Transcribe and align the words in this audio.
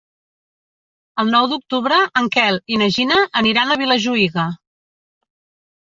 El 1.23 1.29
nou 1.35 1.49
d'octubre 1.51 2.01
en 2.23 2.31
Quel 2.37 2.59
i 2.77 2.81
na 2.85 2.89
Gina 2.99 3.21
aniran 3.45 3.71
a 3.71 3.81
Vilajuïga. 3.87 4.51